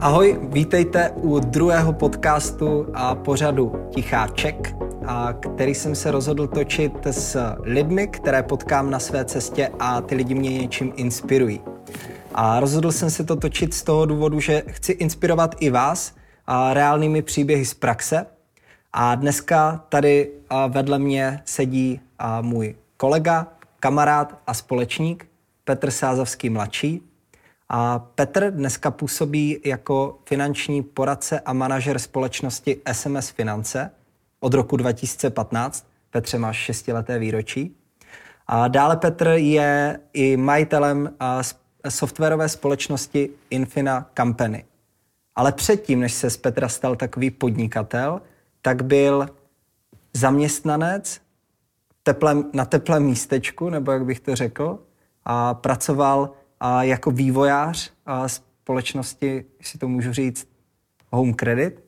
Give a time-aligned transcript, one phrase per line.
[0.00, 4.74] Ahoj, vítejte u druhého podcastu a pořadu Ticháček,
[5.06, 10.14] a který jsem se rozhodl točit s lidmi, které potkám na své cestě a ty
[10.14, 11.60] lidi mě něčím inspirují.
[12.34, 16.14] A rozhodl jsem se to točit z toho důvodu, že chci inspirovat i vás
[16.46, 18.26] a reálnými příběhy z praxe.
[18.92, 20.30] A dneska tady
[20.68, 22.00] vedle mě sedí
[22.40, 23.46] můj kolega,
[23.80, 25.26] kamarád a společník
[25.64, 27.07] Petr Sázavský mladší.
[27.68, 33.90] A Petr dneska působí jako finanční poradce a manažer společnosti SMS Finance
[34.40, 35.86] od roku 2015.
[36.10, 37.76] Petře, máš šestileté výročí.
[38.46, 41.16] A dále Petr je i majitelem
[41.88, 44.64] softwarové společnosti Infina Company.
[45.36, 48.22] Ale předtím, než se z Petra stal takový podnikatel,
[48.62, 49.28] tak byl
[50.12, 51.20] zaměstnanec
[52.02, 54.78] teplém, na teplém místečku, nebo jak bych to řekl,
[55.24, 56.30] a pracoval
[56.60, 60.48] a jako vývojář a společnosti, jestli to můžu říct,
[61.10, 61.84] Home Credit,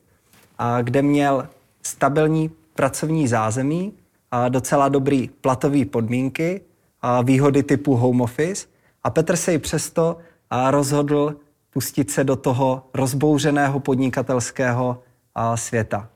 [0.59, 1.49] a kde měl
[1.83, 3.93] stabilní pracovní zázemí,
[4.31, 6.61] a docela dobrý platový podmínky,
[7.03, 8.67] a výhody typu home office.
[9.03, 10.19] A Petr se i přesto
[10.51, 11.37] a rozhodl
[11.71, 15.03] pustit se do toho rozbouřeného podnikatelského
[15.35, 16.09] a světa.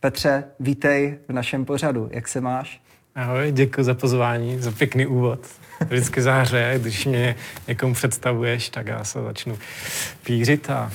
[0.00, 2.08] Petře, vítej v našem pořadu.
[2.12, 2.81] Jak se máš?
[3.14, 5.46] Ahoj, děkuji za pozvání, za pěkný úvod.
[5.80, 7.36] Vždycky záře, když mě
[7.68, 9.58] někomu představuješ, tak já se začnu
[10.22, 10.92] pířit a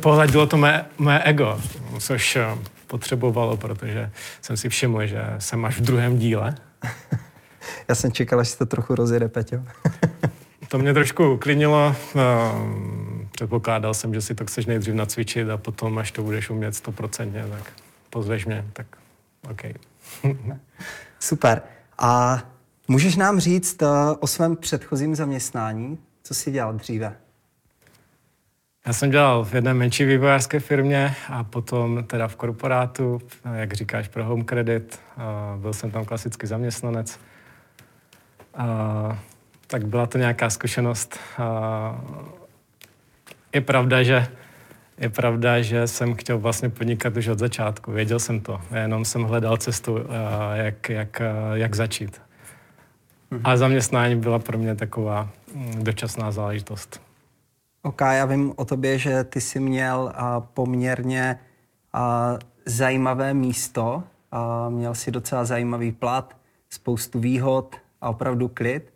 [0.00, 1.60] pohladilo to mé, mé ego,
[1.98, 2.46] což eh,
[2.86, 6.54] potřebovalo, protože jsem si všiml, že jsem až v druhém díle.
[7.88, 9.62] Já jsem čekal, až se to trochu rozjede, Peťo.
[10.68, 11.96] to mě trošku uklidnilo.
[12.16, 12.20] Eh,
[13.30, 17.46] předpokládal jsem, že si to chceš nejdřív nacvičit a potom, až to budeš umět stoprocentně,
[17.50, 17.72] tak
[18.10, 18.86] pozveš mě, tak
[19.50, 19.62] OK.
[21.26, 21.62] Super.
[21.98, 22.42] A
[22.88, 23.88] můžeš nám říct uh,
[24.20, 25.98] o svém předchozím zaměstnání?
[26.22, 27.16] Co jsi dělal dříve?
[28.86, 33.18] Já jsem dělal v jedné menší vývojářské firmě a potom teda v korporátu,
[33.54, 35.00] jak říkáš, pro Home Credit.
[35.16, 37.18] Uh, byl jsem tam klasický zaměstnanec.
[39.66, 41.18] Tak byla to nějaká zkušenost.
[43.52, 44.26] Je pravda, že
[44.98, 47.92] je pravda, že jsem chtěl vlastně podnikat už od začátku.
[47.92, 49.98] Věděl jsem to, jenom jsem hledal cestu,
[50.54, 52.20] jak, jak, jak začít.
[53.44, 57.00] A zaměstnání byla pro mě taková mm, dočasná záležitost.
[57.82, 61.38] Ok, já vím o tobě, že ty jsi měl a, poměrně
[61.92, 62.34] a,
[62.66, 64.02] zajímavé místo,
[64.68, 66.36] měl si docela zajímavý plat,
[66.70, 68.92] spoustu výhod a opravdu klid.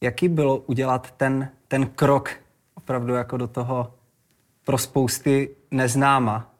[0.00, 2.30] Jaký bylo udělat ten, ten krok
[2.74, 3.94] opravdu jako do toho
[4.64, 6.52] pro spousty neznáma?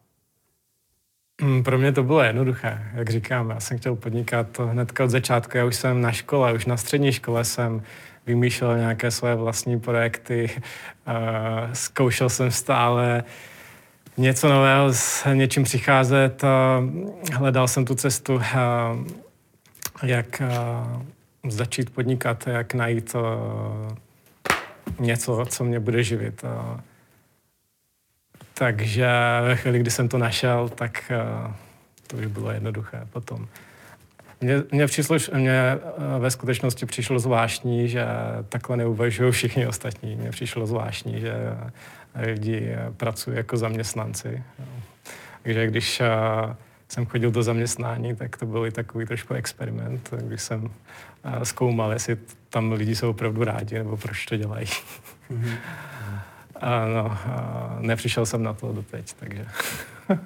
[1.42, 3.50] Mm, pro mě to bylo jednoduché, jak říkám.
[3.50, 5.56] Já jsem chtěl podnikat hned od začátku.
[5.56, 7.82] Já už jsem na škole, už na střední škole jsem
[8.26, 10.50] vymýšlel nějaké své vlastní projekty.
[11.72, 13.24] Zkoušel jsem stále
[14.16, 16.42] něco nového, s něčím přicházet.
[17.32, 18.40] Hledal jsem tu cestu,
[20.02, 20.42] jak
[21.48, 23.16] začít podnikat, jak najít
[25.00, 26.44] něco, co mě bude živit.
[28.62, 29.08] Takže
[29.42, 31.12] ve chvíli, kdy jsem to našel, tak
[31.46, 31.52] uh,
[32.06, 33.48] to už bylo jednoduché potom.
[34.40, 38.06] Mně, mně, přišlo, mně uh, ve skutečnosti přišlo zvláštní, že
[38.48, 40.16] takhle neuvažují všichni ostatní.
[40.16, 41.34] Mně přišlo zvláštní, že
[42.14, 44.42] lidi pracují jako zaměstnanci.
[45.42, 46.02] Takže když
[46.88, 50.70] jsem chodil do zaměstnání, tak to byl i takový trošku experiment, když jsem
[51.42, 52.16] zkoumal, jestli
[52.48, 54.66] tam lidi jsou opravdu rádi, nebo proč to dělají.
[55.30, 55.56] Mm-hmm.
[56.62, 59.46] A no, a nepřišel jsem na to doteď, takže...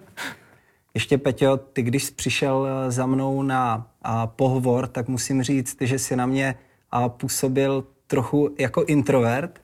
[0.94, 5.76] Ještě, Peťo, ty když jsi přišel eh, za mnou na a, pohovor, tak musím říct,
[5.80, 6.54] že jsi na mě
[6.90, 9.60] a, působil trochu jako introvert.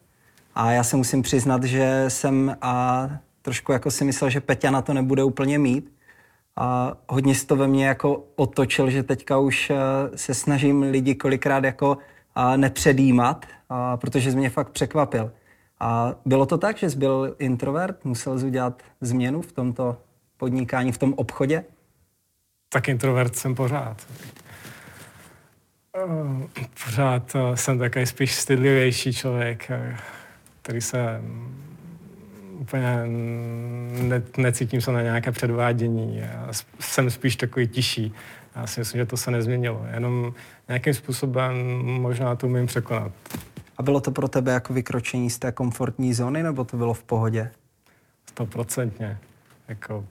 [0.54, 3.08] A já se musím přiznat, že jsem a,
[3.42, 5.92] trošku jako si myslel, že Peťa na to nebude úplně mít.
[6.56, 10.82] A hodně si to ve mně jako otočil, že teďka už a, eh, se snažím
[10.82, 11.98] lidi kolikrát jako
[12.34, 15.32] a, nepředjímat, a, protože jsi mě fakt překvapil.
[15.82, 19.96] A bylo to tak, že jsi byl introvert, musel jsi udělat změnu v tomto
[20.36, 21.64] podnikání, v tom obchodě?
[22.68, 24.06] Tak introvert jsem pořád.
[25.96, 29.96] Eh, pořád eh, jsem takový spíš stydlivější člověk, eh,
[30.62, 31.64] který se mm,
[32.60, 33.02] úplně
[34.02, 36.18] ne, necítím se na nějaké předvádění.
[36.18, 36.48] Já
[36.80, 38.14] jsem spíš takový tiší.
[38.56, 39.86] Já si myslím, že to se nezměnilo.
[39.94, 40.34] Jenom
[40.68, 43.12] nějakým způsobem možná to umím překonat.
[43.78, 47.02] A bylo to pro tebe jako vykročení z té komfortní zóny, nebo to bylo v
[47.02, 47.50] pohodě?
[48.26, 49.18] Stoprocentně.
[49.68, 50.04] Jako,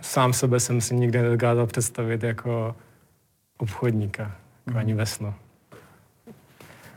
[0.00, 2.76] sám sebe jsem si nikdy nedokázal představit jako
[3.58, 4.76] obchodníka, jako mm.
[4.76, 5.34] ani vesno.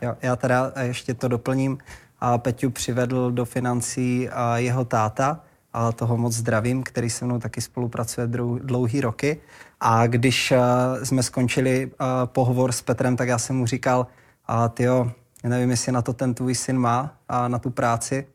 [0.00, 1.78] Já, já teda ještě to doplním.
[2.20, 5.40] a Peťu přivedl do financí jeho táta,
[5.72, 8.26] a toho moc zdravím, který se mnou taky spolupracuje
[8.58, 9.40] dlouhý roky.
[9.80, 10.52] A když
[11.02, 11.90] jsme skončili
[12.24, 14.06] pohovor s Petrem, tak já jsem mu říkal,
[14.74, 15.10] tyjo,
[15.48, 18.26] nevím, jestli na to ten tvůj syn má a na tu práci,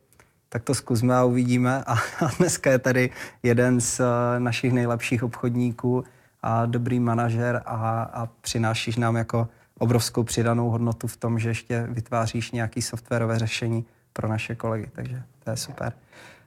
[0.49, 1.83] tak to zkusme a uvidíme.
[1.87, 1.95] A,
[2.39, 3.09] dneska je tady
[3.43, 4.01] jeden z
[4.39, 6.03] našich nejlepších obchodníků
[6.41, 9.47] a dobrý manažer a, a přinášíš nám jako
[9.79, 15.23] obrovskou přidanou hodnotu v tom, že ještě vytváříš nějaký softwarové řešení pro naše kolegy, takže
[15.43, 15.93] to je super.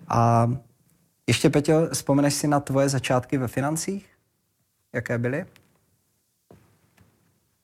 [0.08, 0.50] A
[1.26, 4.08] ještě, Peťo, vzpomeneš si na tvoje začátky ve financích?
[4.92, 5.46] Jaké byly?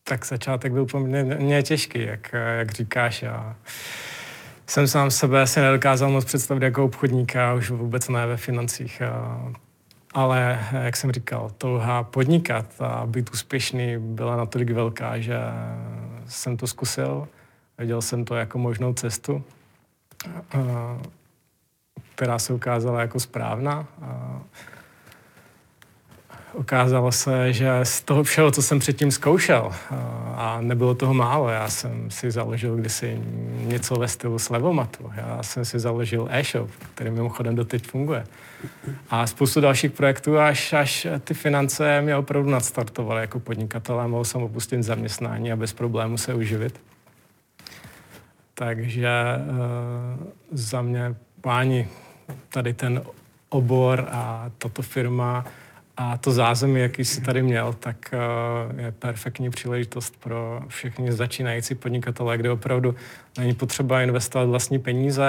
[0.09, 3.23] Tak začátek byl poměrně těžký, jak, jak říkáš.
[3.23, 3.57] Já
[4.67, 9.03] jsem sám sebe si nedokázal moc představit jako obchodníka, už vůbec ne ve financích.
[10.15, 15.39] Ale, jak jsem říkal, touha podnikat a být úspěšný byla natolik velká, že
[16.27, 17.29] jsem to zkusil.
[17.79, 19.45] Viděl jsem to jako možnou cestu,
[22.15, 23.87] která se ukázala jako správná.
[26.59, 29.73] Ukázalo se, že z toho všeho, co jsem předtím zkoušel,
[30.35, 33.21] a nebylo toho málo, já jsem si založil kdysi
[33.61, 38.27] něco ve stylu slevomatu, já jsem si založil e-shop, který mimochodem doteď funguje.
[39.11, 44.43] A spoustu dalších projektů, až, až ty finance mě opravdu nadstartovaly jako podnikatel mohl jsem
[44.43, 46.81] opustit zaměstnání a bez problému se uživit.
[48.55, 49.09] Takže
[50.19, 51.89] uh, za mě páni
[52.49, 53.03] tady ten
[53.49, 55.45] obor a tato firma
[56.01, 57.97] a to zázemí, jaký jsi tady měl, tak
[58.73, 62.95] uh, je perfektní příležitost pro všechny začínající podnikatele, kde opravdu
[63.39, 65.29] není potřeba investovat vlastní peníze.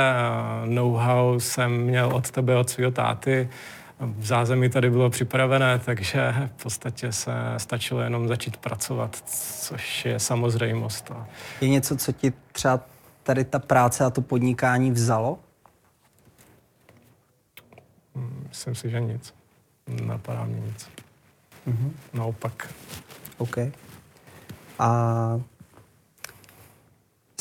[0.66, 3.50] Know-how jsem měl od tebe, od svého táty.
[4.00, 9.24] V zázemí tady bylo připravené, takže v podstatě se stačilo jenom začít pracovat,
[9.62, 11.12] což je samozřejmost.
[11.62, 12.80] Je něco, co ti třeba
[13.24, 15.40] tady ta práce a to podnikání vzalo?
[18.50, 19.39] Myslím si, že nic.
[19.90, 20.90] Napadá mě nic.
[21.68, 21.92] Mm-hmm.
[22.14, 22.74] Naopak.
[23.38, 23.58] OK.
[24.80, 25.42] A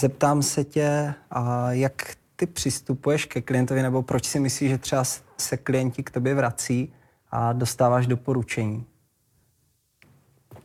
[0.01, 5.05] zeptám se tě, a jak ty přistupuješ ke klientovi, nebo proč si myslíš, že třeba
[5.39, 6.93] se klienti k tobě vrací
[7.31, 8.87] a dostáváš doporučení?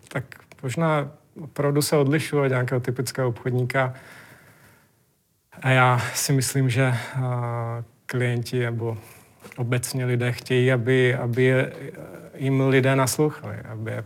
[0.07, 0.25] Tak
[0.63, 3.93] možná opravdu se odlišuje od nějakého typického obchodníka.
[5.61, 6.93] A já si myslím, že
[8.05, 8.97] klienti nebo
[9.57, 11.71] obecně lidé chtějí, aby, aby je,
[12.35, 14.03] jim lidé naslouchali, aby je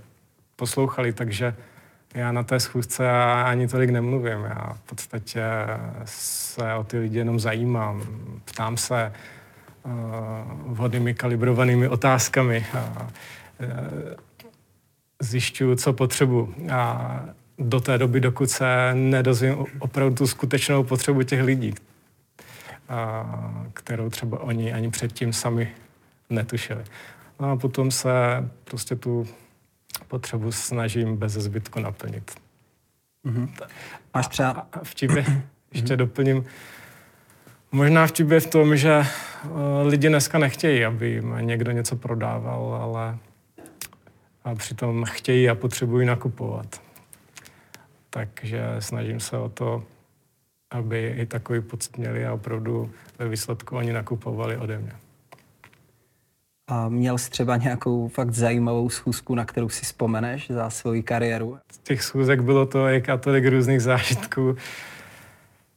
[0.55, 1.55] poslouchali, takže
[2.13, 3.11] já na té schůzce
[3.43, 4.43] ani tolik nemluvím.
[4.43, 5.43] Já v podstatě
[6.05, 8.01] se o ty lidi jenom zajímám.
[8.45, 9.13] Ptám se
[9.83, 9.91] uh,
[10.65, 12.65] vhodnými kalibrovanými otázkami.
[12.73, 13.07] A,
[13.59, 13.67] uh,
[15.21, 16.55] zjišťuju, co potřebuji.
[16.71, 17.21] A
[17.59, 21.73] do té doby, dokud se nedozvím opravdu tu skutečnou potřebu těch lidí,
[23.73, 25.71] kterou třeba oni ani předtím sami
[26.29, 26.83] netušili.
[27.39, 28.09] No a potom se
[28.63, 29.27] prostě tu
[30.07, 32.35] potřebu snažím bez zbytku naplnit.
[33.25, 33.49] Mm-hmm.
[34.13, 34.67] Máš třeba...
[34.73, 35.25] A vtip je,
[35.73, 35.97] ještě mm-hmm.
[35.97, 36.45] doplním,
[37.71, 42.79] možná vtip je v tom, že uh, lidi dneska nechtějí, aby jim někdo něco prodával,
[42.81, 43.17] ale
[44.43, 46.81] a přitom chtějí a potřebují nakupovat.
[48.09, 49.83] Takže snažím se o to,
[50.71, 54.91] aby i takový pocit měli a opravdu ve výsledku oni nakupovali ode mě.
[56.69, 61.57] A měl jsi třeba nějakou fakt zajímavou schůzku, na kterou si vzpomeneš za svoji kariéru?
[61.71, 64.55] Z těch schůzek bylo to a tolik různých zážitků.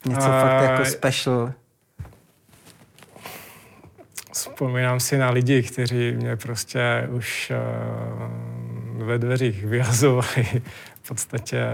[0.07, 0.43] Něco a...
[0.43, 1.53] fakt jako special.
[4.33, 7.53] Vzpomínám si na lidi, kteří mě prostě už
[8.99, 10.63] uh, ve dveřích vyhazovali.
[11.03, 11.67] V podstatě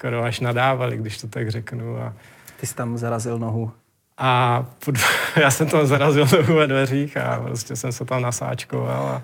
[0.00, 1.96] skoro až nadávali, když to tak řeknu.
[1.98, 2.12] A...
[2.60, 3.72] Ty jsi tam zarazil nohu.
[4.18, 4.94] A pod,
[5.36, 9.22] já jsem tam zarazil nohu ve dveřích a prostě jsem se tam nasáčkoval a,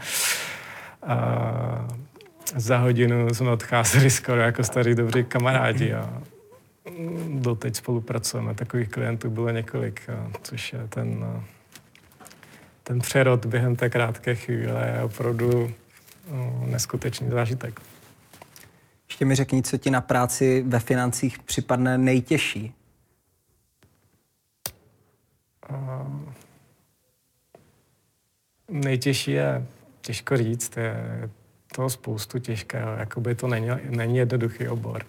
[1.12, 1.88] a
[2.56, 6.22] za hodinu jsme odcházeli skoro jako starí dobří kamarádi a
[7.28, 8.54] doteď spolupracujeme.
[8.54, 11.40] Takových klientů bylo několik, a, což je ten,
[12.82, 15.72] ten přerod během té krátké chvíle je opravdu
[16.32, 17.80] no, neskutečný zážitek.
[19.16, 22.74] Ještě mi řekni, co ti na práci ve financích připadne nejtěžší.
[25.70, 26.32] Uh,
[28.68, 29.66] nejtěžší je,
[30.00, 31.30] těžko říct, je
[31.74, 35.06] toho spoustu těžkého, jakoby to není, není jednoduchý obor.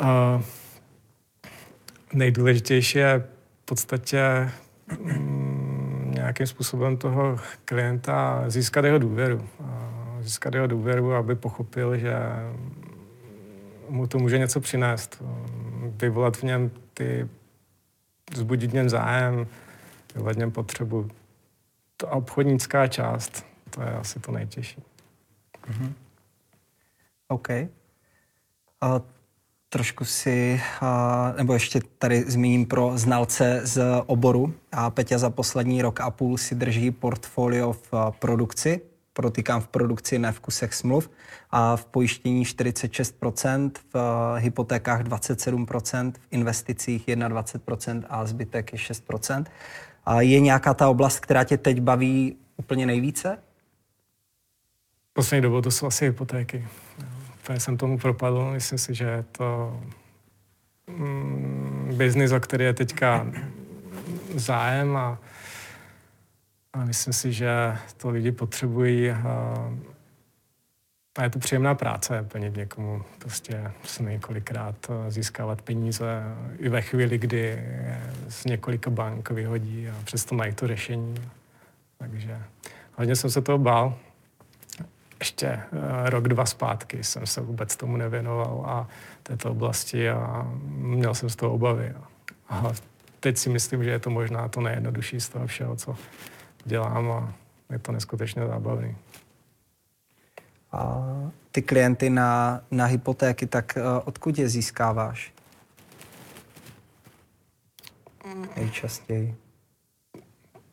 [0.00, 0.42] Uh,
[2.12, 3.18] nejdůležitější je
[3.62, 4.50] v podstatě
[5.00, 9.48] um, nějakým způsobem toho klienta získat jeho důvěru.
[9.60, 9.97] Uh,
[10.28, 12.14] získat jeho důvěru, aby pochopil, že
[13.88, 15.22] mu to může něco přinést.
[15.80, 17.28] Vyvolat v něm ty
[18.32, 19.46] vzbudit něm zájem,
[20.14, 21.08] vyvolat něm potřebu.
[21.96, 24.82] Ta obchodnická část, to je asi to nejtěžší.
[25.70, 25.92] Mm-hmm.
[27.28, 27.48] OK.
[28.80, 29.00] A
[29.68, 34.54] trošku si, a, nebo ještě tady zmíním pro znalce z oboru.
[34.72, 38.80] A Peťa za poslední rok a půl si drží portfolio v produkci,
[39.18, 41.10] protýkám v produkci, ne v kusech smluv,
[41.50, 43.96] a v pojištění 46%, v
[44.38, 49.44] hypotékách 27%, v investicích 21% a zbytek je 6%.
[50.06, 53.38] A je nějaká ta oblast, která tě teď baví úplně nejvíce?
[55.12, 56.66] Poslední dobou to jsou asi hypotéky.
[57.42, 58.50] Úplně jsem tomu propadl.
[58.50, 59.80] Myslím si, že je to
[60.86, 63.26] mm, biznis, o který je teďka
[64.34, 65.18] zájem a,
[66.72, 69.54] a myslím si, že to lidi potřebují a,
[71.18, 76.22] a je to příjemná práce plnit někomu prostě několikrát získávat peníze
[76.58, 77.64] i ve chvíli, kdy
[78.28, 81.14] z několika bank vyhodí a přesto najít to řešení.
[81.98, 82.42] Takže
[82.94, 83.94] hodně jsem se toho bál,
[85.20, 85.60] ještě
[86.04, 88.88] rok, dva zpátky jsem se vůbec tomu nevěnoval a
[89.22, 91.94] této oblasti a měl jsem z toho obavy.
[92.48, 92.72] A
[93.20, 95.96] teď si myslím, že je to možná to nejjednodušší z toho všeho, co
[96.64, 97.34] dělám a
[97.72, 98.96] je to neskutečně zábavný.
[100.72, 101.02] A
[101.52, 105.32] ty klienty na, na hypotéky, tak uh, odkud je získáváš?
[108.56, 109.34] Nejčastěji.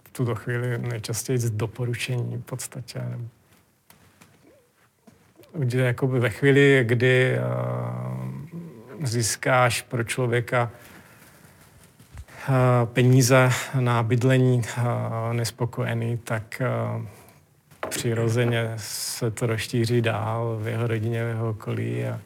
[0.03, 3.19] V tuto chvíli nejčastěji z doporučení v podstatě,
[5.73, 10.71] jakoby ve chvíli, kdy uh, získáš pro člověka
[12.85, 13.49] peníze
[13.79, 14.83] na bydlení uh,
[15.33, 16.61] nespokojený, tak
[16.97, 17.05] uh,
[17.89, 22.19] přirozeně se to rozšíří dál v jeho rodině, v jeho okolí a,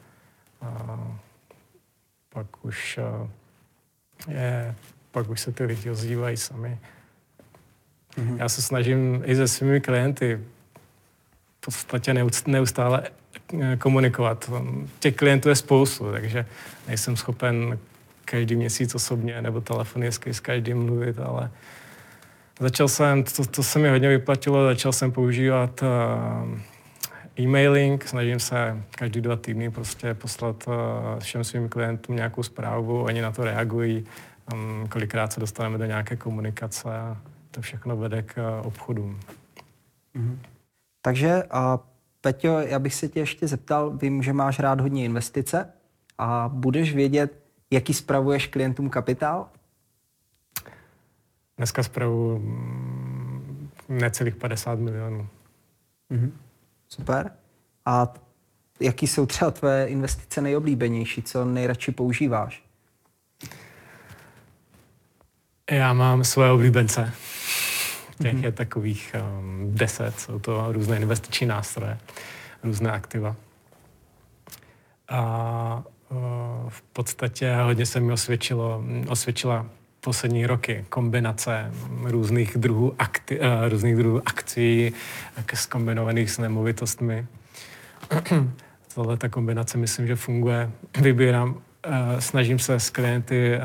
[0.62, 1.00] a
[2.28, 3.00] pak už
[4.28, 4.74] je,
[5.10, 6.78] pak už se ty lidi ozývají sami.
[8.18, 8.36] Mm-hmm.
[8.36, 10.40] Já se snažím i se svými klienty
[11.60, 12.14] v podstatě
[12.46, 13.02] neustále
[13.60, 14.50] eh, komunikovat.
[14.98, 16.46] Těch klientů je spoustu, takže
[16.88, 17.78] nejsem schopen
[18.30, 21.50] každý měsíc osobně nebo telefonicky s každým mluvit, ale
[22.60, 25.88] začal jsem, to, to se mi hodně vyplatilo, začal jsem používat uh,
[27.40, 30.74] e-mailing, snažím se každý dva týdny prostě poslat uh,
[31.18, 34.04] všem svým klientům nějakou zprávu, oni na to reagují,
[34.52, 37.16] um, kolikrát se dostaneme do nějaké komunikace a
[37.50, 39.20] to všechno vede k uh, obchodům.
[40.16, 40.38] Mm-hmm.
[41.02, 41.78] Takže, a
[42.20, 45.68] Peťo, já bych se tě ještě zeptal, vím, že máš rád hodně investice
[46.18, 47.39] a budeš vědět,
[47.70, 49.48] jaký spravuješ klientům kapitál?
[51.56, 55.28] Dneska spravu mm, necelých 50 milionů.
[56.10, 56.30] Mm-hmm.
[56.88, 57.32] Super.
[57.86, 58.14] A
[58.80, 61.22] jaký jsou třeba tvé investice nejoblíbenější?
[61.22, 62.62] Co nejradši používáš?
[65.70, 67.12] Já mám svoje oblíbence.
[68.22, 68.44] Těch mm-hmm.
[68.44, 71.98] je takových um, deset, jsou to různé investiční nástroje,
[72.62, 73.36] různé aktiva.
[75.08, 75.99] A uh,
[76.68, 79.66] v podstatě hodně se mi osvědčilo, osvědčila
[80.00, 84.92] poslední roky kombinace různých druhů, akti, uh, různých druhů akcí
[85.70, 87.26] kombinovaných s nemovitostmi.
[88.94, 90.70] Tohle ta kombinace myslím, že funguje.
[91.00, 91.69] Vybírám Eh,
[92.18, 93.60] snažím se s klienty eh,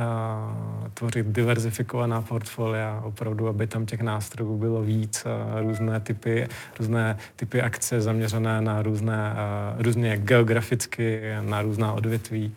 [0.94, 6.48] tvořit diverzifikovaná portfolia, opravdu, aby tam těch nástrojů bylo víc, eh, různé typy,
[6.80, 9.34] různé typy akce zaměřené na různé,
[9.78, 12.54] různě geograficky, na různá odvětví,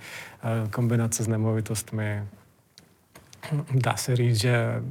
[0.71, 2.25] kombinace s nemovitostmi.
[3.75, 4.83] Dá se říct, že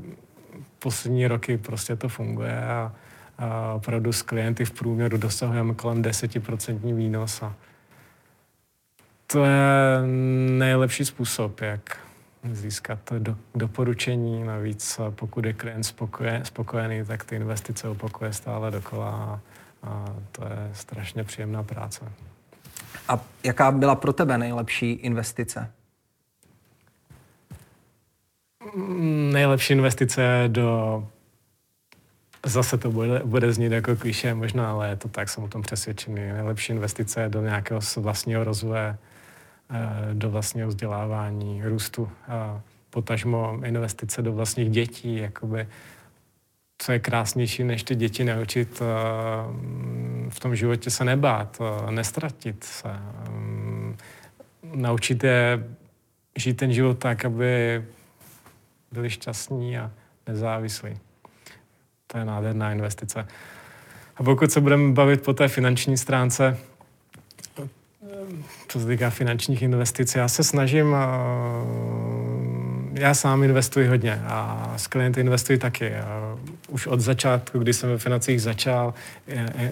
[0.80, 2.94] poslední roky prostě to funguje a,
[3.38, 7.54] a opravdu s klienty v průměru dosahujeme kolem 10% výnos a
[9.28, 10.02] to je
[10.58, 12.00] nejlepší způsob, jak
[12.52, 14.44] získat do, doporučení.
[14.44, 19.40] Navíc pokud je klient spokoje, spokojený, tak ty investice opakuje stále dokola
[19.84, 22.12] a to je strašně příjemná práce.
[23.08, 25.72] A jaká byla pro tebe nejlepší investice?
[29.32, 31.08] Nejlepší investice do
[32.46, 35.62] Zase to bude, bude znít jako kliše možná, ale je to tak, jsem o tom
[35.62, 36.16] přesvědčený.
[36.16, 38.98] Nejlepší investice do nějakého vlastního rozvoje,
[40.14, 45.68] do vlastního vzdělávání, růstu a potažmo investice do vlastních dětí, jakoby
[46.78, 48.86] co je krásnější, než ty děti naučit eh,
[50.30, 52.90] v tom životě se nebát, eh, nestratit se,
[54.74, 55.64] naučit je
[56.36, 57.84] žít ten život tak, aby
[58.92, 59.92] byli šťastní a
[60.28, 60.98] nezávislí.
[62.08, 63.28] To je nádherná investice.
[64.16, 66.58] A pokud se budeme bavit po té finanční stránce,
[68.68, 70.96] co se týká finančních investic, já se snažím
[72.94, 75.96] já sám investuji hodně a s klienty investuji taky.
[75.96, 76.38] A
[76.70, 78.94] už od začátku, kdy jsem ve financích začal,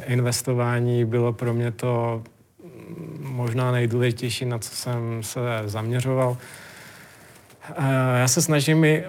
[0.06, 2.24] investování bylo pro mě to
[3.20, 6.38] možná nejdůležitější, na co jsem se zaměřoval.
[8.18, 9.04] Já se snažím i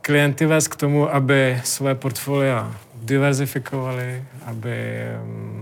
[0.00, 5.57] klienty vést k tomu, aby své portfolia diverzifikovali, aby mm,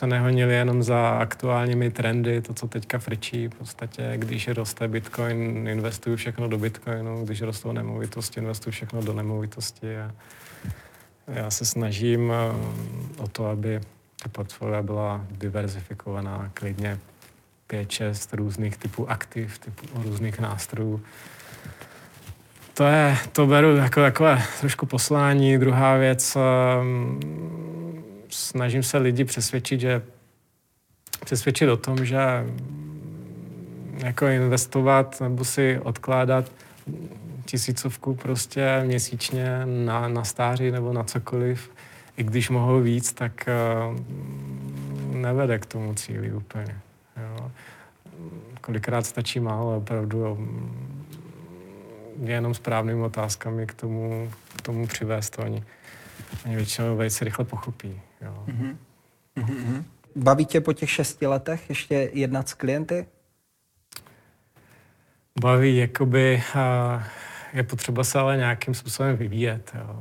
[0.00, 3.48] se nehonili jenom za aktuálními trendy, to, co teďka frčí.
[3.48, 9.12] V podstatě, když roste Bitcoin, investuju všechno do Bitcoinu, když rostou nemovitosti, investuju všechno do
[9.12, 9.98] nemovitosti.
[9.98, 10.12] A
[11.26, 13.80] já se snažím mm, o to, aby
[14.22, 16.98] ta portfolia byla diverzifikovaná, klidně
[17.68, 21.00] 5-6 různých typů aktiv, typů různých nástrojů.
[22.74, 25.58] To, je, to beru jako takové trošku poslání.
[25.58, 26.36] Druhá věc,
[26.80, 27.20] um,
[28.30, 30.02] snažím se lidi přesvědčit, že
[31.24, 32.46] přesvědčit o tom, že
[34.04, 36.52] jako investovat nebo si odkládat
[37.44, 41.70] tisícovku prostě měsíčně na, na stáří nebo na cokoliv,
[42.16, 43.48] i když mohou víc, tak
[43.90, 43.96] uh,
[45.16, 46.78] nevede k tomu cíli úplně.
[47.16, 47.50] Jo.
[48.60, 50.48] Kolikrát stačí málo, opravdu
[52.24, 55.42] jenom správnými otázkami k tomu, k tomu přivést to.
[55.42, 55.64] Oni,
[56.46, 58.00] oni většinou velice rychle pochopí.
[58.20, 58.44] Jo.
[58.46, 58.76] Mm-hmm.
[59.36, 59.84] Mm-hmm.
[60.16, 63.06] Baví tě po těch šesti letech ještě jednat s klienty?
[65.40, 66.42] Baví, jakoby
[67.52, 69.72] je potřeba se ale nějakým způsobem vyvíjet.
[69.74, 70.00] Jo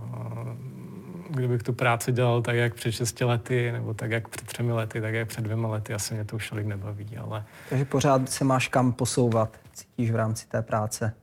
[1.29, 5.01] kdybych tu práci dělal tak, jak před 6 lety, nebo tak, jak před třemi lety,
[5.01, 7.45] tak, jak před dvěma lety, asi mě to už tolik nebaví, ale...
[7.69, 11.13] Takže pořád se máš kam posouvat, cítíš v rámci té práce?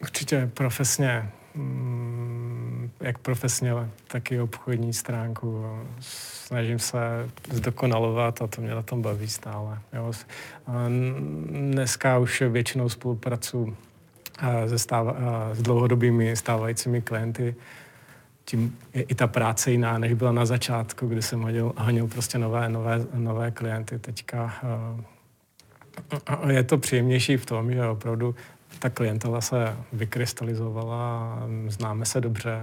[0.00, 2.33] Určitě profesně, mm,
[3.04, 3.72] jak profesně,
[4.06, 5.64] tak i obchodní stránku.
[6.00, 6.98] Snažím se
[7.50, 9.78] zdokonalovat a to mě na tom baví stále.
[9.92, 10.12] Jo.
[11.48, 13.76] Dneska už většinou spolupracuji
[14.66, 14.78] se
[15.52, 17.54] s dlouhodobými stávajícími klienty,
[18.44, 22.38] tím je i ta práce jiná, než byla na začátku, kdy jsem hodil, honil prostě
[22.38, 23.98] nové, nové, nové klienty.
[23.98, 24.54] Teďka
[26.48, 28.34] je to příjemnější v tom, že opravdu
[28.78, 32.60] ta klientela se vykrystalizovala, známe se dobře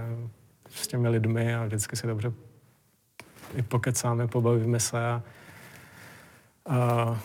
[0.70, 2.32] s těmi lidmi a vždycky si dobře
[3.54, 5.22] i pokecáme, pobavíme se a,
[6.66, 7.20] a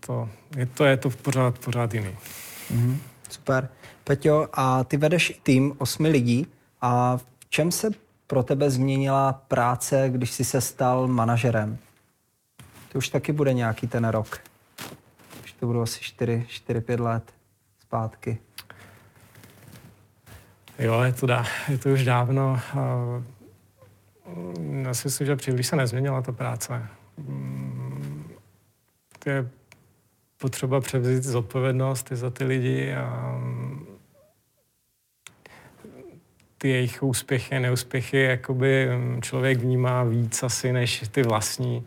[0.00, 2.16] to, je to, je to pořád, pořád jiný.
[2.74, 2.96] Mm-hmm.
[3.30, 3.68] Super.
[4.04, 6.46] Peťo, a ty vedeš tým osmi lidí
[6.80, 7.90] a čem se
[8.26, 11.78] pro tebe změnila práce, když jsi se stal manažerem?
[12.92, 14.40] To už taky bude nějaký ten rok.
[15.44, 17.32] Už to budou asi 4-5 let
[17.94, 18.38] zpátky.
[20.78, 22.60] Jo, je to, dá, je to už dávno.
[24.82, 26.86] Já si myslím, že příliš se nezměnila ta práce.
[27.18, 28.30] Mm,
[29.26, 29.48] je
[30.38, 33.38] potřeba převzít zodpovědnost za ty lidi a
[36.58, 41.86] ty jejich úspěchy, neúspěchy, jakoby mm, člověk vnímá víc asi než ty vlastní.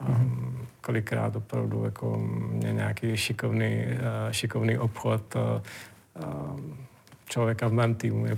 [0.00, 0.66] Mm-hmm.
[0.82, 2.18] Kolikrát opravdu jako
[2.50, 3.98] mě nějaký šikovný, eh,
[4.30, 5.62] šikovný obchod eh,
[6.16, 6.22] eh,
[7.28, 8.36] člověka v mém týmu mě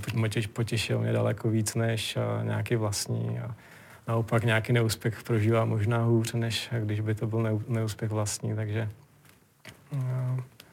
[0.53, 3.39] potěšil mě daleko víc než nějaký vlastní.
[3.39, 3.55] A
[4.07, 8.55] naopak nějaký neúspěch prožívá možná hůř, než když by to byl neúspěch vlastní.
[8.55, 8.89] Takže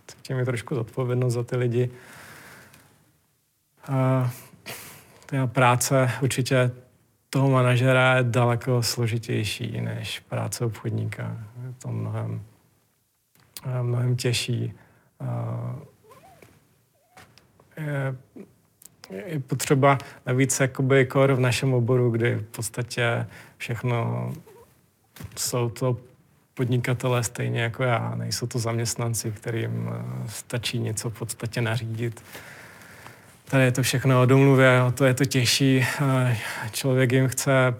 [0.06, 1.90] cítím mi trošku zodpovědnost za ty lidi.
[3.88, 4.30] A
[5.26, 6.70] ta práce určitě
[7.34, 11.36] toho manažera je daleko složitější než práce obchodníka.
[11.66, 12.42] Je to mnohem,
[13.82, 14.72] mnohem těžší.
[17.76, 18.16] Je,
[19.26, 24.32] je potřeba navíc jakoby kor v našem oboru, kdy v podstatě všechno
[25.36, 25.96] jsou to
[26.54, 28.14] podnikatelé stejně jako já.
[28.14, 29.90] Nejsou to zaměstnanci, kterým
[30.26, 32.22] stačí něco v podstatě nařídit
[33.52, 35.84] Tady je to všechno o domluvě, o to je to těžší.
[36.70, 37.74] Člověk jim chce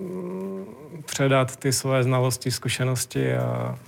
[0.00, 0.64] mm,
[1.06, 3.78] předat ty své znalosti, zkušenosti, a,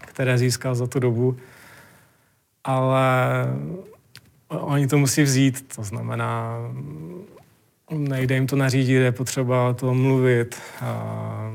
[0.00, 1.36] které získal za tu dobu.
[2.64, 3.46] Ale
[4.48, 6.58] oni to musí vzít, to znamená,
[7.90, 10.58] nejde jim to nařídit, je potřeba o tom mluvit.
[10.80, 11.50] A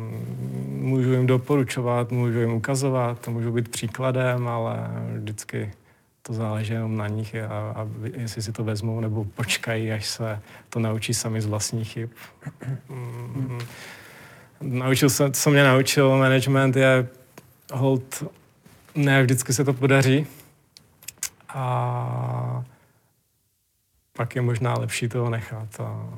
[0.70, 4.76] můžu jim doporučovat, můžu jim ukazovat, to můžu být příkladem, ale
[5.18, 5.72] vždycky
[6.28, 10.40] to záleží jenom na nich a, a jestli si to vezmou nebo počkají, až se
[10.70, 12.10] to naučí sami z vlastních chyb.
[12.90, 13.60] Mm.
[14.62, 17.08] Naučil se, co mě naučil management je
[17.74, 18.24] hold,
[18.96, 20.28] ne vždycky se to podaří
[21.50, 22.64] a
[24.14, 26.10] pak je možná lepší toho nechat a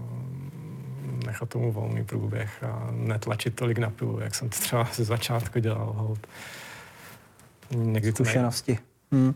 [1.26, 5.60] nechat tomu volný průběh a netlačit tolik na pilu, jak jsem to třeba ze začátku
[5.60, 5.94] dělal.
[5.98, 6.28] Hold.
[7.72, 8.80] Někdy Zkušenosti.
[9.12, 9.34] Hmm.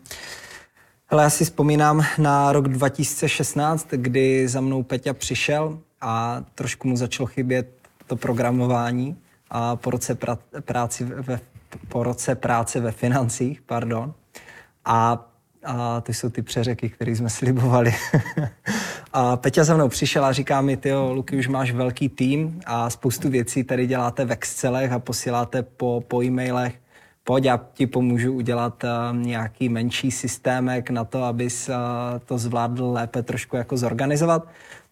[1.12, 6.97] Hele, já si vzpomínám na rok 2016, kdy za mnou Peťa přišel a trošku mu
[6.97, 7.76] začalo chybět
[8.08, 9.17] to programování
[9.50, 11.39] a po roce, pra, práci ve,
[11.88, 14.13] po roce práce ve financích, pardon.
[14.86, 15.30] A,
[15.65, 17.95] a to jsou ty přeřeky, které jsme slibovali.
[19.13, 22.89] a Peťa za mnou přišel a říká mi, ty Luky, už máš velký tým a
[22.89, 26.82] spoustu věcí tady děláte v Excelech a posíláte po, po e-mailech
[27.23, 31.75] pojď, já ti pomůžu udělat uh, nějaký menší systémek na to, abys uh,
[32.25, 34.47] to zvládl lépe trošku jako zorganizovat.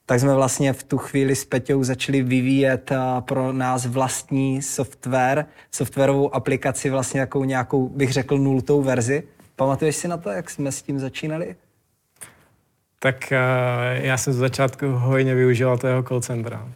[0.06, 5.46] Tak jsme vlastně v tu chvíli s Peťou začali vyvíjet uh, pro nás vlastní software,
[5.72, 9.24] softwarovou aplikaci, vlastně jako nějakou, bych řekl, nultou verzi.
[9.56, 11.56] Pamatuješ si na to, jak jsme s tím začínali?
[13.00, 13.34] Tak
[13.94, 16.68] já jsem z začátku hojně využíval toho call centra.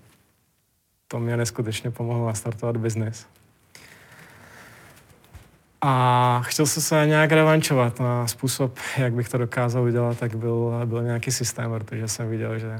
[1.07, 3.25] To mě neskutečně pomohlo nastartovat biznis.
[5.85, 10.81] A chtěl jsem se nějak revančovat na způsob, jak bych to dokázal udělat, tak byl,
[10.85, 12.79] byl nějaký systém, protože jsem viděl, že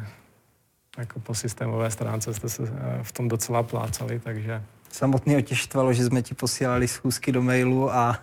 [0.98, 4.62] jako po systémové stránce jste se eh, v tom docela plácali, takže...
[4.92, 8.20] Samotně otěštvalo, že jsme ti posílali schůzky do mailu a,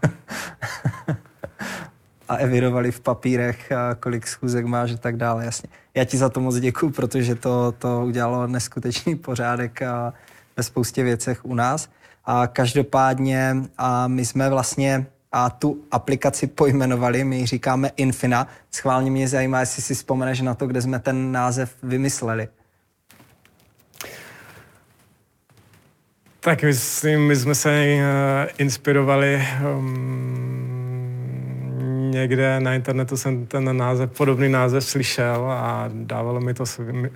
[2.29, 5.69] a evidovali v papírech, kolik schůzek máš a tak dále, jasně.
[5.95, 10.13] Já ti za to moc děkuju, protože to, to udělalo neskutečný pořádek a
[10.57, 11.89] ve spoustě věcech u nás.
[12.25, 18.47] A každopádně a my jsme vlastně a tu aplikaci pojmenovali, my ji říkáme Infina.
[18.71, 22.49] Schválně mě zajímá, jestli si vzpomeneš na to, kde jsme ten název vymysleli.
[26.41, 28.01] Tak myslím, my jsme se uh,
[28.59, 29.43] inspirovali
[29.77, 30.81] um,
[32.11, 36.65] někde na internetu jsem ten název, podobný název slyšel a dávalo mi to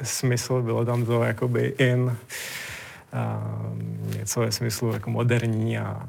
[0.02, 2.16] smysl, bylo tam to jakoby in
[4.18, 6.08] něco ve smyslu jako moderní a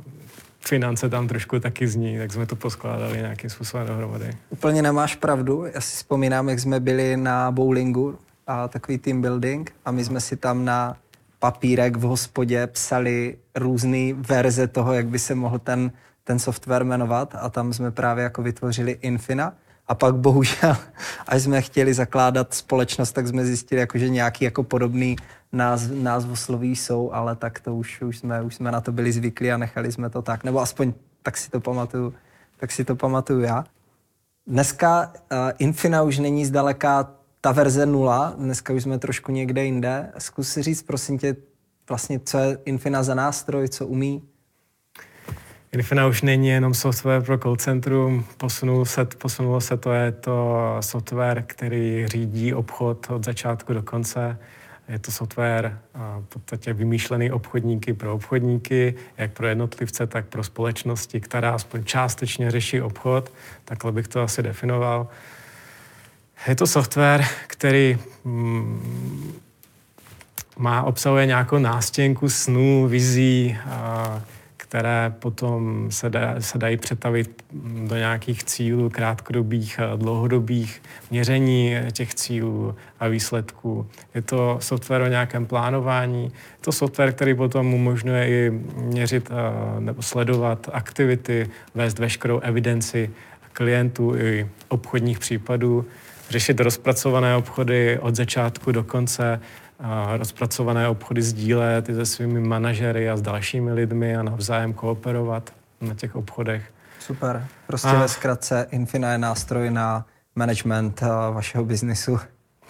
[0.59, 4.37] finance tam trošku taky zní, tak jsme to poskládali nějakým způsobem dohromady.
[4.49, 5.65] Úplně nemáš pravdu.
[5.73, 10.21] Já si vzpomínám, jak jsme byli na bowlingu a takový team building a my jsme
[10.21, 10.97] si tam na
[11.39, 15.91] papírek v hospodě psali různé verze toho, jak by se mohl ten,
[16.23, 19.53] ten software jmenovat a tam jsme právě jako vytvořili Infina
[19.87, 20.77] a pak bohužel,
[21.27, 25.15] až jsme chtěli zakládat společnost, tak jsme zjistili, jako, že nějaký jako podobný
[25.51, 29.51] náz, názvosloví jsou, ale tak to už, už, jsme, už jsme na to byli zvyklí
[29.51, 30.43] a nechali jsme to tak.
[30.43, 32.13] Nebo aspoň tak si to pamatuju,
[32.57, 33.65] tak si to pamatuju já.
[34.47, 37.09] Dneska uh, Infina už není zdaleka
[37.41, 40.11] ta verze nula, dneska už jsme trošku někde jinde.
[40.17, 41.35] Zkus si říct, prosím tě,
[41.89, 44.23] vlastně, co je Infina za nástroj, co umí?
[45.71, 50.77] Infina už není jenom software pro call centrum, posunul se, posunulo se to, je to
[50.79, 54.37] software, který řídí obchod od začátku do konce.
[54.89, 55.79] Je to software
[56.21, 62.51] v podstatě vymýšlený obchodníky pro obchodníky, jak pro jednotlivce, tak pro společnosti, která aspoň částečně
[62.51, 63.31] řeší obchod,
[63.65, 65.07] takhle bych to asi definoval.
[66.47, 69.33] Je to software, který mm,
[70.57, 74.21] má, obsahuje nějakou nástěnku snů, vizí, a
[74.75, 77.43] které potom se, da, se dají přetavit
[77.87, 83.87] do nějakých cílů krátkodobých a dlouhodobých měření těch cílů a výsledků.
[84.15, 89.29] Je to software o nějakém plánování, je to software, který potom umožňuje i měřit
[89.79, 93.11] nebo sledovat aktivity, vést veškerou evidenci
[93.53, 95.85] klientů i obchodních případů,
[96.29, 99.39] řešit rozpracované obchody od začátku do konce,
[100.17, 105.93] rozpracované obchody sdílet i se svými manažery a s dalšími lidmi a navzájem kooperovat na
[105.93, 106.63] těch obchodech.
[106.99, 107.47] Super.
[107.67, 107.99] Prostě a...
[107.99, 112.19] ve zkratce Infina je nástroj na management vašeho biznisu.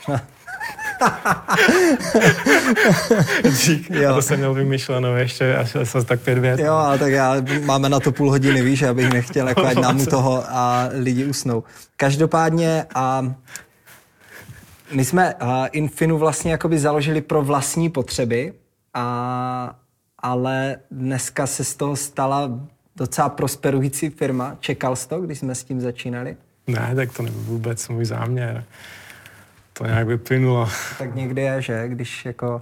[3.66, 4.16] Dík, jo.
[4.16, 6.60] to jsem měl vymyšleno ještě až se tak pět vět.
[6.60, 10.02] Jo, ale tak já, máme na to půl hodiny, víš, abych nechtěl, jako ať nám
[10.02, 11.64] u toho a lidi usnou.
[11.98, 13.34] Každopádně a
[14.92, 18.54] my jsme uh, Infinu vlastně jakoby založili pro vlastní potřeby,
[18.94, 19.80] a,
[20.18, 22.60] ale dneska se z toho stala
[22.96, 24.58] docela prosperující firma.
[24.60, 26.38] Čekal jsi to, když jsme s tím začínali?
[26.68, 28.64] Ne, tak to nebyl vůbec můj záměr.
[29.74, 30.70] To nějak vyplynulo.
[30.98, 31.88] Tak někdy je, že?
[31.88, 32.62] Když jako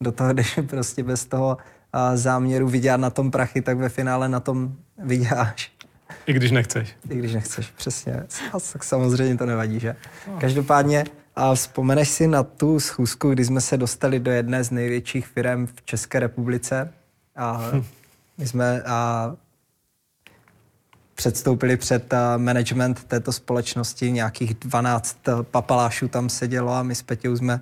[0.00, 1.58] do toho jdeš prostě bez toho
[1.94, 5.72] uh, záměru vydělat na tom prachy, tak ve finále na tom vyděláš.
[6.26, 6.96] I když nechceš.
[7.10, 8.22] I když nechceš, přesně.
[8.72, 9.96] Tak samozřejmě to nevadí, že?
[10.28, 10.38] No.
[10.40, 11.04] Každopádně
[11.36, 15.66] a vzpomeneš si na tu schůzku, kdy jsme se dostali do jedné z největších firm
[15.66, 16.92] v České republice
[17.36, 17.70] a
[18.38, 19.32] my jsme a
[21.14, 27.60] předstoupili před management této společnosti, nějakých 12 papalášů tam sedělo a my s Petěou jsme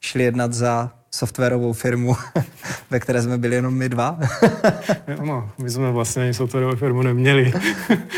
[0.00, 2.16] šli jednat za softwarovou firmu,
[2.90, 4.18] ve které jsme byli jenom my dva.
[5.24, 7.52] no, my jsme vlastně ani softwarovou firmu neměli.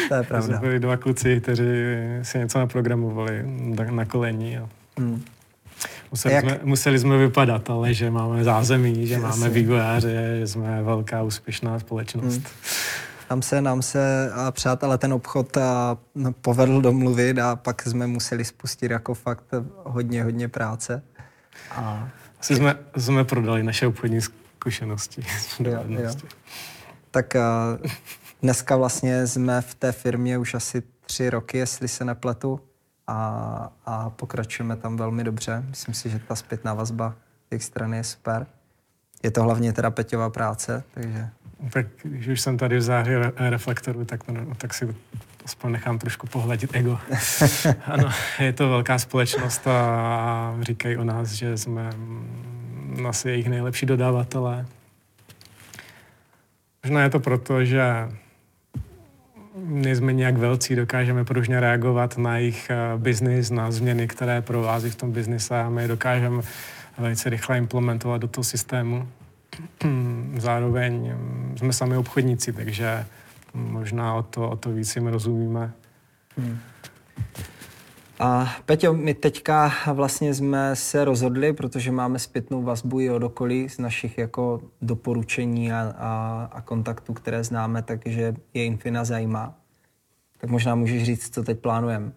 [0.08, 0.42] to je pravda.
[0.42, 1.64] jsme byli dva kluci, kteří
[2.22, 3.42] si něco naprogramovali
[3.90, 4.58] na kolení.
[4.58, 4.68] A...
[4.98, 5.24] Hmm.
[6.10, 6.44] Museli, Jak...
[6.44, 9.28] jsme, museli jsme vypadat, ale že máme zázemí, že Jasně.
[9.28, 12.34] máme vývojáře, že jsme velká úspěšná společnost.
[12.34, 12.44] Hmm.
[13.28, 18.06] Tam se nám se, a přátelé, ten obchod a, no, povedl domluvit a pak jsme
[18.06, 19.44] museli spustit jako fakt
[19.84, 21.02] hodně, hodně práce.
[21.70, 22.08] A...
[22.40, 25.22] Asi jsme, jsme prodali naše obchodní zkušenosti.
[25.60, 26.10] Jo, jo.
[27.10, 27.78] Tak a,
[28.42, 32.60] dneska vlastně jsme v té firmě už asi tři roky, jestli se nepletu
[33.06, 35.64] a, a pokračujeme tam velmi dobře.
[35.68, 37.14] Myslím si, že ta zpětná vazba
[37.50, 38.46] těch strany je super.
[39.22, 41.28] Je to hlavně teda Peťová práce, takže...
[41.72, 44.20] Tak když už jsem tady v září reflektoru, tak,
[44.58, 44.96] tak si
[45.44, 46.98] aspoň nechám trošku pohladit ego.
[47.84, 51.90] ano, je to velká společnost a říkají o nás, že jsme
[53.08, 54.66] asi jejich nejlepší dodavatelé.
[56.84, 58.08] Možná je to proto, že
[59.64, 64.96] nejsme nějak velcí, dokážeme pružně reagovat na jejich eh, biznis, na změny, které provází v
[64.96, 66.42] tom biznise a my dokážeme
[66.98, 69.08] velice rychle implementovat do toho systému.
[70.36, 73.04] Zároveň mm, jsme sami obchodníci, takže
[73.54, 75.72] možná o to, o to víc jim rozumíme.
[76.38, 76.58] Hmm.
[78.18, 83.68] A Peťo, my teďka vlastně jsme se rozhodli, protože máme zpětnou vazbu i od okolí
[83.68, 89.54] z našich jako doporučení a, a, a kontaktů, které známe, takže je Infina zajímá.
[90.38, 92.12] Tak možná můžeš říct, co teď plánujeme.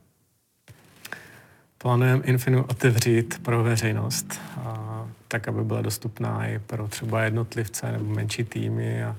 [1.78, 8.06] Plánujeme Infinu otevřít pro veřejnost, a, tak aby byla dostupná i pro třeba jednotlivce nebo
[8.06, 9.16] menší týmy a,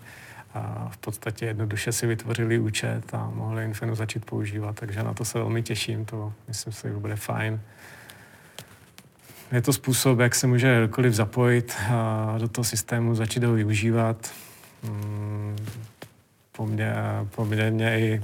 [0.54, 5.24] a v podstatě jednoduše si vytvořili účet a mohli Infinu začít používat, takže na to
[5.24, 7.60] se velmi těším, to myslím si, že bude fajn.
[9.52, 14.32] Je to způsob, jak se může kdokoliv zapojit a do toho systému, začít ho využívat.
[14.82, 15.56] Hmm,
[17.34, 18.22] poměrně i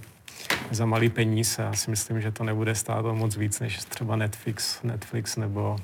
[0.70, 1.58] za malý peníz.
[1.58, 5.76] Já si myslím, že to nebude stát o moc víc než třeba Netflix, Netflix nebo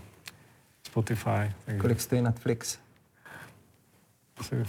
[0.87, 1.53] Spotify.
[1.65, 1.81] Takže...
[1.81, 2.79] Kolik stojí Netflix?
[4.39, 4.65] Asi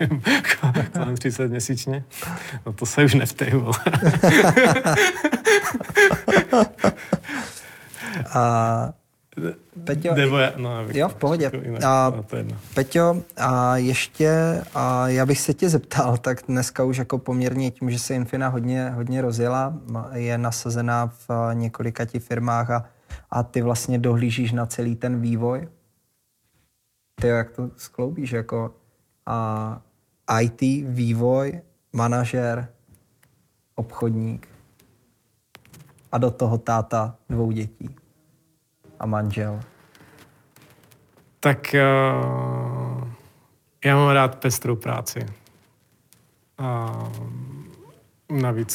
[0.00, 0.22] nevím,
[0.92, 2.04] kolem 30 měsíčně.
[2.66, 3.52] No to se už nevtej,
[8.34, 8.92] A
[9.84, 11.50] Peťo, Nebo já, no, jo, v pohodě.
[11.62, 12.56] Jinak, a, no.
[12.74, 17.90] Peťo, a ještě, a já bych se tě zeptal, tak dneska už jako poměrně tím,
[17.90, 19.74] že se Infina hodně, hodně rozjela,
[20.12, 22.84] je nasazená v několika ti firmách a,
[23.30, 25.68] a ty vlastně dohlížíš na celý ten vývoj.
[27.20, 28.74] Ty jak to skloubíš, jako
[29.26, 29.80] a
[30.40, 32.68] IT, vývoj, manažer,
[33.74, 34.48] obchodník
[36.12, 37.96] a do toho táta dvou dětí
[38.98, 39.60] a manžel.
[41.40, 43.08] Tak uh,
[43.84, 45.26] já mám rád pestrou práci.
[46.58, 46.92] A
[48.30, 48.72] navíc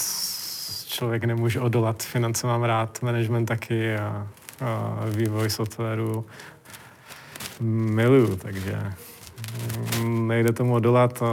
[0.88, 2.04] člověk nemůže odolat.
[2.04, 4.28] Finance mám rád, management taky a,
[4.66, 6.26] a vývoj softwaru
[7.60, 8.94] miluju, takže
[10.28, 11.24] nejde tomu odolat.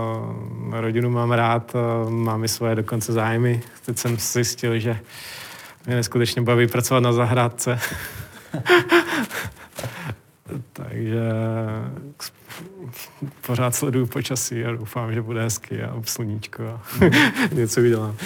[0.71, 1.77] Rodinu mám rád,
[2.09, 3.63] mám i svoje dokonce zájmy.
[3.87, 4.99] Teď jsem zjistil, že
[5.87, 7.79] mě neskutečně baví pracovat na zahrádce.
[10.73, 11.21] Takže
[13.47, 16.81] pořád sleduju počasí a doufám, že bude hezky a sluníčko a
[17.53, 18.17] něco udělám.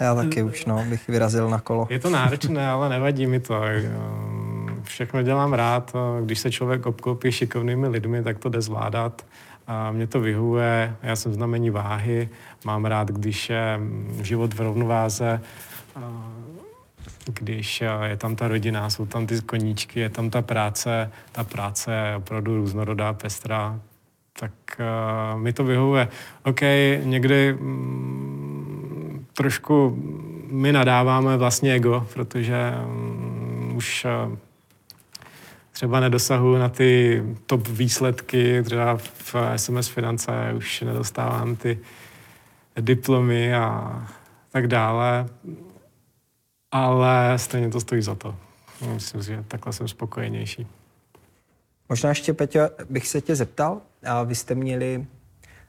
[0.00, 1.86] Já taky už, no, bych vyrazil na kolo.
[1.90, 3.62] Je to náročné, ale nevadí mi to.
[4.82, 5.92] Všechno dělám rád.
[6.24, 9.24] Když se člověk obklopí šikovnými lidmi, tak to jde zvládat.
[9.68, 12.28] A mě to vyhuje, já jsem znamení váhy,
[12.64, 13.80] mám rád, když je
[14.22, 15.40] život v rovnováze,
[17.40, 21.92] když je tam ta rodina, jsou tam ty koníčky, je tam ta práce, ta práce
[21.92, 23.80] je opravdu různorodá, pestrá,
[24.40, 24.52] tak
[25.34, 26.08] uh, mi to vyhovuje.
[26.44, 26.60] OK,
[27.02, 30.02] někdy mm, trošku
[30.50, 34.36] my nadáváme vlastně ego, protože um, už uh,
[35.78, 41.78] třeba nedosahuji na ty top výsledky, třeba v SMS finance už nedostávám ty
[42.80, 44.02] diplomy a
[44.52, 45.26] tak dále,
[46.70, 48.36] ale stejně to stojí za to.
[48.94, 50.66] Myslím si, že takhle jsem spokojenější.
[51.88, 52.60] Možná ještě, Peťo,
[52.90, 53.80] bych se tě zeptal.
[54.06, 55.06] A vy jste měli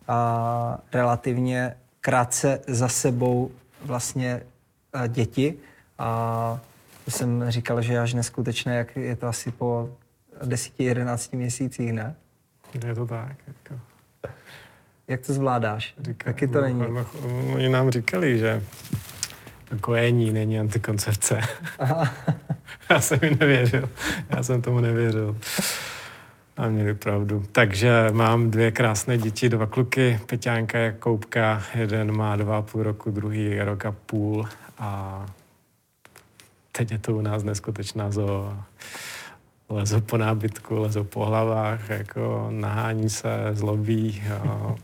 [0.07, 3.51] a, relativně krátce za sebou
[3.85, 4.41] vlastně
[4.93, 5.55] a, děti.
[5.99, 6.59] A
[7.07, 9.89] jsem říkal, že až neskutečné, jak je to asi po
[10.43, 12.15] 10-11 měsících, ne?
[12.87, 13.35] Je to tak.
[13.47, 13.81] Jako.
[15.07, 15.95] Jak to zvládáš?
[16.01, 16.79] Říká, Taky to není.
[16.79, 17.05] No,
[17.53, 18.63] oni nám říkali, že
[19.81, 21.41] kojení není antikoncepce.
[21.79, 22.13] Aha.
[22.89, 23.89] Já jsem jim nevěřil.
[24.29, 25.37] Já jsem tomu nevěřil.
[26.57, 27.45] A měli pravdu.
[27.51, 31.63] Takže mám dvě krásné děti, dva kluky, Peťánka a Koupka.
[31.75, 34.47] Jeden má dva a půl roku, druhý rok a půl.
[34.77, 35.25] A
[36.71, 38.57] teď je to u nás neskutečná zoo.
[39.69, 44.23] Lezou po nábytku, lezou po hlavách, jako nahání se, zlobí.
[44.43, 44.75] A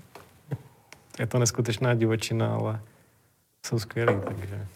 [1.19, 2.79] je to neskutečná divočina, ale
[3.65, 4.67] jsou skvělí, takže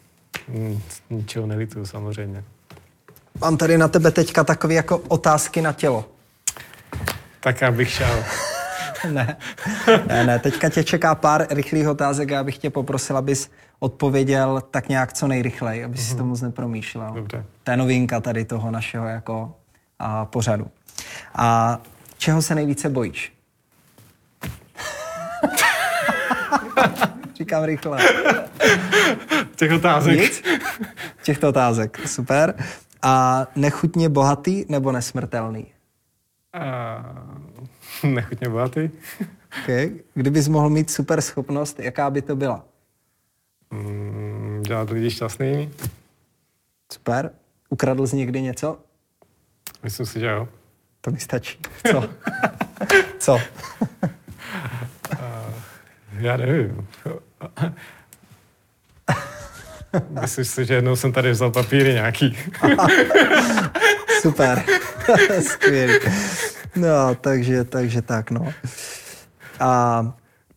[1.09, 2.43] ničeho nelituju samozřejmě.
[3.41, 6.05] Mám tady na tebe teďka takové jako otázky na tělo.
[7.39, 8.23] Tak já bych šel.
[9.11, 9.37] ne,
[10.07, 14.89] ne, ne, teďka tě čeká pár rychlých otázek a bych tě poprosil, abys odpověděl tak
[14.89, 16.17] nějak co nejrychleji, aby si mm-hmm.
[16.17, 17.13] to moc nepromýšlel.
[17.13, 17.45] Dobře.
[17.63, 19.55] To je novinka tady toho našeho jako
[19.99, 20.67] a, pořadu.
[21.35, 21.79] A
[22.17, 23.33] čeho se nejvíce bojíš?
[27.35, 27.99] Říkám rychle.
[29.55, 30.19] Těch otázek.
[30.19, 30.43] Nic?
[31.23, 32.53] Těchto otázek, super.
[33.01, 35.65] A nechutně bohatý nebo nesmrtelný?
[36.55, 38.89] Uh, nechutně bohatý.
[39.63, 39.91] okay.
[40.13, 42.65] Kdybys mohl mít super schopnost, jaká by to byla?
[43.71, 45.69] Mm, dělat lidi šťastný.
[46.93, 47.31] Super.
[47.69, 48.79] Ukradl jsi někdy něco?
[49.83, 50.47] Myslím si, že jo.
[51.01, 51.59] To mi stačí.
[51.91, 52.09] Co?
[53.19, 53.33] Co?
[53.33, 53.39] uh,
[56.19, 56.87] já nevím.
[60.21, 62.37] Myslím si, že jednou jsem tady vzal papíry nějaký.
[64.21, 64.63] Super.
[65.41, 65.99] Skvělý.
[66.75, 68.53] No, takže, takže tak, no.
[69.59, 70.03] A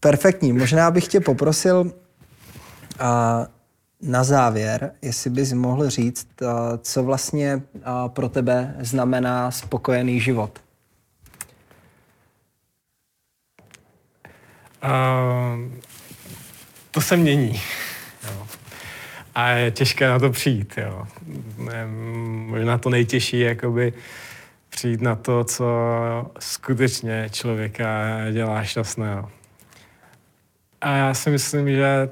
[0.00, 0.52] perfektní.
[0.52, 1.92] Možná bych tě poprosil
[2.98, 3.46] a,
[4.02, 10.58] na závěr, jestli bys mohl říct, a, co vlastně a, pro tebe znamená spokojený život.
[14.84, 15.72] Uh,
[16.90, 17.60] to se mění.
[18.24, 18.46] Jo.
[19.34, 20.74] A je těžké na to přijít.
[20.76, 21.06] Jo.
[22.46, 23.92] Možná to nejtěžší je jakoby
[24.68, 25.66] přijít na to, co
[26.38, 27.86] skutečně člověka
[28.32, 29.30] dělá šťastného.
[30.80, 32.08] A já si myslím, že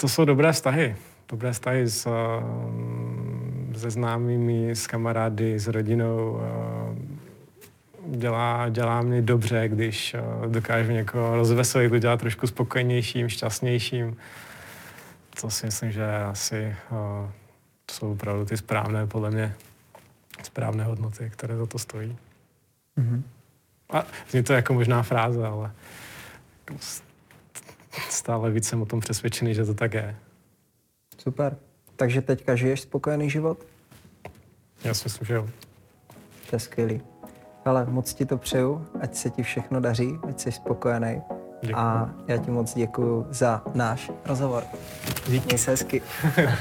[0.00, 0.96] to jsou dobré vztahy.
[1.28, 2.08] Dobré vztahy s,
[3.76, 6.40] se známými, s kamarády, s rodinou.
[8.06, 14.16] Dělá, dělá mě dobře, když dokážu někoho rozveselit, udělat trošku spokojenějším, šťastnějším
[15.40, 17.30] to si myslím, že asi uh,
[17.90, 19.54] jsou opravdu ty správné, podle mě,
[20.42, 22.18] správné hodnoty, které za to stojí.
[22.98, 23.22] Mm-hmm.
[23.90, 25.72] A zní to jako možná fráze, ale
[28.10, 30.16] stále víc jsem o tom přesvědčený, že to tak je.
[31.18, 31.56] Super.
[31.96, 33.58] Takže teďka žiješ spokojený život?
[34.84, 35.48] Já si myslím, že jo.
[36.50, 37.00] To je skvělý.
[37.64, 41.22] Ale moc ti to přeju, ať se ti všechno daří, ať jsi spokojený.
[41.60, 41.74] Děkuji.
[41.74, 44.64] A já ti moc děkuji za náš rozhovor.
[45.28, 45.46] Díky.
[45.46, 46.02] Měj se hezky.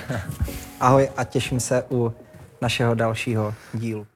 [0.80, 2.14] Ahoj a těším se u
[2.62, 4.08] našeho dalšího dílu.